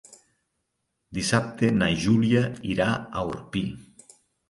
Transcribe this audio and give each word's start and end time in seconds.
Dissabte 1.17 1.71
na 1.83 1.91
Júlia 2.07 2.45
irà 2.73 2.91
a 3.23 3.27
Orpí. 3.33 3.67